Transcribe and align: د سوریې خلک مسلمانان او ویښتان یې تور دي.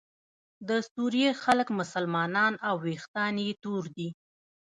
د 0.67 0.69
سوریې 0.91 1.29
خلک 1.43 1.67
مسلمانان 1.79 2.53
او 2.67 2.75
ویښتان 2.85 3.33
یې 3.45 3.53
تور 3.63 3.83
دي. 3.97 4.09